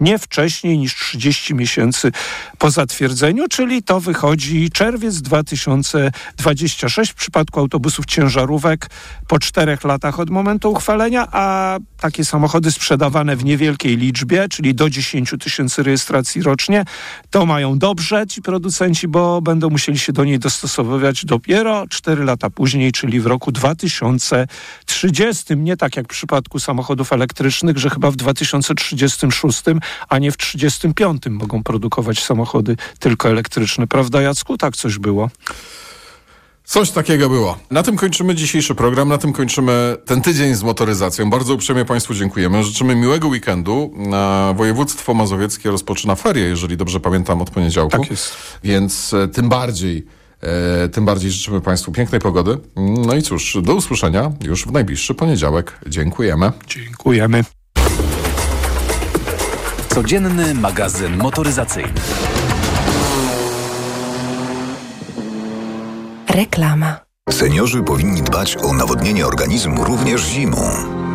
nie 0.00 0.18
wcześniej 0.18 0.78
niż 0.78 0.94
30 0.94 1.54
miesięcy 1.54 2.12
po 2.58 2.70
zatwierdzeniu, 2.70 3.48
czyli 3.48 3.82
to 3.82 4.00
wychodzi 4.00 4.70
czerwiec 4.70 5.22
2026 5.22 7.12
w 7.12 7.14
przypadku 7.14 7.60
autobusów 7.60 8.06
ciężarówek 8.06 8.90
po 9.28 9.38
czterech 9.38 9.84
latach 9.84 10.20
od 10.20 10.30
momentu 10.30 10.70
uchwalenia, 10.70 11.28
a 11.32 11.78
takie 12.00 12.24
samochody 12.24 12.72
sprzedawane 12.72 13.36
w 13.36 13.44
niewielkiej 13.44 13.96
liczbie, 13.96 14.48
czyli 14.48 14.74
do 14.74 14.90
10 14.90 15.34
tysięcy 15.40 15.82
rejestracji 15.82 16.42
rocznie, 16.42 16.84
to 17.30 17.46
mają 17.46 17.78
dobrze 17.78 18.26
ci 18.26 18.42
producenci, 18.42 19.08
bo 19.08 19.42
będą 19.42 19.70
musieli 19.70 19.98
się 19.98 20.12
do 20.12 20.24
niej 20.24 20.38
dostosowywać 20.38 21.24
dopiero 21.24 21.86
4 21.88 22.24
lata 22.24 22.50
później, 22.50 22.92
czyli 22.92 23.20
w 23.20 23.26
roku 23.26 23.52
2030. 23.52 25.56
Nie 25.56 25.76
tak 25.76 25.96
jak 25.96 26.06
w 26.06 26.08
przypadku 26.08 26.58
samochodów 26.58 27.12
elektrycznych, 27.12 27.78
że 27.78 27.90
chyba 27.90 28.10
w 28.10 28.16
2036, 28.16 29.62
a 30.08 30.18
nie 30.18 30.32
w 30.32 30.36
35 30.36 31.22
mogą 31.30 31.62
produkować 31.62 32.24
samochody 32.24 32.76
tylko 32.98 33.28
elektryczne. 33.28 33.86
Prawda 33.86 34.22
Jacku? 34.22 34.56
Tak 34.56 34.76
coś 34.76 34.98
było. 34.98 35.30
Coś 36.70 36.90
takiego 36.90 37.28
było. 37.28 37.58
Na 37.70 37.82
tym 37.82 37.96
kończymy 37.96 38.34
dzisiejszy 38.34 38.74
program, 38.74 39.08
na 39.08 39.18
tym 39.18 39.32
kończymy 39.32 39.96
ten 40.06 40.22
tydzień 40.22 40.54
z 40.54 40.62
motoryzacją. 40.62 41.30
Bardzo 41.30 41.54
uprzejmie 41.54 41.84
Państwu 41.84 42.14
dziękujemy. 42.14 42.64
Życzymy 42.64 42.94
miłego 42.94 43.28
weekendu. 43.28 43.94
Województwo 44.54 45.14
mazowieckie 45.14 45.70
rozpoczyna 45.70 46.14
ferie, 46.14 46.44
jeżeli 46.44 46.76
dobrze 46.76 47.00
pamiętam, 47.00 47.42
od 47.42 47.50
poniedziałku. 47.50 47.98
Tak 47.98 48.10
jest. 48.10 48.32
Więc 48.64 49.14
e, 49.14 49.28
tym 49.28 49.48
bardziej, 49.48 50.06
e, 50.40 50.88
tym 50.88 51.04
bardziej 51.04 51.30
życzymy 51.30 51.60
Państwu 51.60 51.92
pięknej 51.92 52.20
pogody. 52.20 52.58
No 52.76 53.14
i 53.14 53.22
cóż, 53.22 53.58
do 53.62 53.74
usłyszenia 53.74 54.32
już 54.44 54.66
w 54.66 54.72
najbliższy 54.72 55.14
poniedziałek. 55.14 55.78
Dziękujemy. 55.86 56.52
Dziękujemy. 56.66 57.44
Codzienny 59.94 60.54
magazyn 60.54 61.16
motoryzacyjny. 61.16 61.92
Reklama. 66.28 67.00
Seniorzy 67.30 67.82
powinni 67.82 68.22
dbać 68.22 68.56
o 68.56 68.72
nawodnienie 68.72 69.26
organizmu 69.26 69.84
również 69.84 70.22
zimą. 70.22 70.56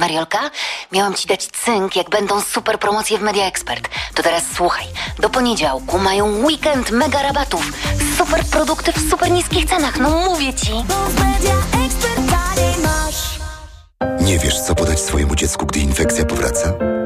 Mariolka, 0.00 0.50
miałam 0.92 1.14
ci 1.14 1.28
dać 1.28 1.46
cynk, 1.46 1.96
jak 1.96 2.10
będą 2.10 2.40
super 2.40 2.78
promocje 2.78 3.18
w 3.18 3.22
Media 3.22 3.46
Expert. 3.46 3.88
To 4.14 4.22
teraz 4.22 4.42
słuchaj. 4.54 4.86
Do 5.18 5.30
poniedziałku 5.30 5.98
mają 5.98 6.44
weekend 6.44 6.90
mega 6.90 7.22
rabatów. 7.22 7.72
Super 8.18 8.44
produkty 8.44 8.92
w 8.92 9.10
super 9.10 9.30
niskich 9.30 9.64
cenach, 9.64 9.98
no 10.00 10.10
mówię 10.10 10.54
ci. 10.54 10.72
Nie 14.20 14.38
wiesz, 14.38 14.60
co 14.60 14.74
podać 14.74 15.00
swojemu 15.00 15.34
dziecku, 15.34 15.66
gdy 15.66 15.80
infekcja 15.80 16.24
powraca? 16.24 16.72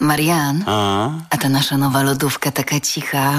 Marian, 0.00 0.64
A? 0.66 1.10
a 1.30 1.36
ta 1.36 1.48
nasza 1.48 1.76
nowa 1.76 2.02
lodówka 2.02 2.50
taka 2.50 2.80
cicha 2.80 3.32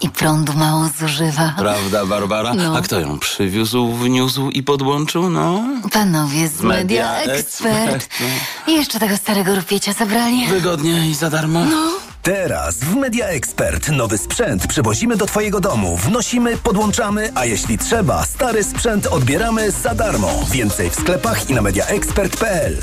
i 0.00 0.10
prądu 0.10 0.52
mało 0.52 0.88
zużywa. 0.98 1.54
Prawda, 1.58 2.06
Barbara? 2.06 2.54
No. 2.54 2.76
A 2.76 2.80
kto 2.80 3.00
ją 3.00 3.18
przywiózł, 3.18 3.92
wniósł 3.92 4.50
i 4.50 4.62
podłączył? 4.62 5.30
No. 5.30 5.64
Panowie 5.92 6.48
z 6.48 6.62
Media, 6.62 7.12
Media 7.12 7.32
Expert. 7.32 8.08
I 8.68 8.72
jeszcze 8.74 8.98
tego 9.00 9.16
starego 9.16 9.54
rupiecia 9.56 9.92
zabrali. 9.92 10.46
Wygodnie 10.46 11.10
i 11.10 11.14
za 11.14 11.30
darmo. 11.30 11.60
Teraz 12.22 12.76
w 12.76 12.94
Media 12.96 13.26
Expert 13.26 13.88
nowy 13.88 14.18
sprzęt 14.18 14.66
przywozimy 14.66 15.16
do 15.16 15.26
Twojego 15.26 15.60
domu. 15.60 15.96
Wnosimy, 15.96 16.56
podłączamy, 16.56 17.32
a 17.34 17.44
jeśli 17.44 17.78
trzeba, 17.78 18.24
stary 18.24 18.64
sprzęt 18.64 19.06
odbieramy 19.06 19.70
za 19.70 19.94
darmo. 19.94 20.28
Więcej 20.50 20.90
w 20.90 20.94
sklepach 20.94 21.50
i 21.50 21.54
na 21.54 21.62
mediaexpert.pl. 21.62 22.82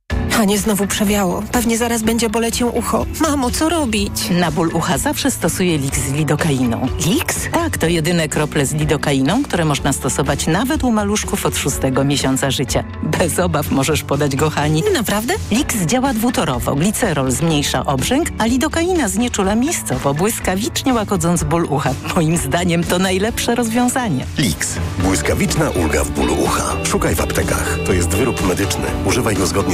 Hanie 0.41 0.57
znowu 0.57 0.87
przewiało. 0.87 1.43
Pewnie 1.51 1.77
zaraz 1.77 2.01
będzie 2.01 2.29
boleć 2.29 2.59
ją 2.59 2.69
ucho. 2.69 3.05
Mamo, 3.21 3.51
co 3.51 3.69
robić? 3.69 4.29
Na 4.29 4.51
ból 4.51 4.69
ucha 4.73 4.97
zawsze 4.97 5.31
stosuję 5.31 5.77
Lix 5.77 5.99
z 5.99 6.11
lidokainą. 6.11 6.87
Lix? 7.05 7.35
Tak, 7.51 7.77
to 7.77 7.87
jedyne 7.87 8.29
krople 8.29 8.65
z 8.65 8.73
lidokainą, 8.73 9.43
które 9.43 9.65
można 9.65 9.93
stosować 9.93 10.47
nawet 10.47 10.83
u 10.83 10.91
maluszków 10.91 11.45
od 11.45 11.57
szóstego 11.57 12.03
miesiąca 12.03 12.51
życia. 12.51 12.83
Bez 13.03 13.39
obaw 13.39 13.71
możesz 13.71 14.03
podać 14.03 14.35
go 14.35 14.49
Hani. 14.49 14.83
Naprawdę? 14.93 15.33
Lix 15.51 15.75
działa 15.85 16.13
dwutorowo. 16.13 16.75
Glicerol 16.75 17.31
zmniejsza 17.31 17.85
obrzęk, 17.85 18.27
a 18.37 18.45
lidokaina 18.45 19.07
znieczula 19.07 19.55
miejscowo, 19.55 20.13
błyskawicznie 20.13 20.93
łagodząc 20.93 21.43
ból 21.43 21.67
ucha. 21.69 21.93
Moim 22.15 22.37
zdaniem 22.37 22.83
to 22.83 22.99
najlepsze 22.99 23.55
rozwiązanie. 23.55 24.25
Lix. 24.37 24.75
Błyskawiczna 24.99 25.69
ulga 25.69 26.03
w 26.03 26.11
bólu 26.11 26.33
ucha. 26.43 26.75
Szukaj 26.83 27.15
w 27.15 27.21
aptekach. 27.21 27.79
To 27.85 27.93
jest 27.93 28.09
wyrób 28.09 28.47
medyczny. 28.47 28.85
Używaj 29.05 29.35
go 29.35 29.47
zgodnie 29.47 29.61
z 29.61 29.69